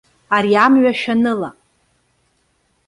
Ари 0.35 0.53
амҩа 0.65 0.93
шәаныла. 1.01 1.49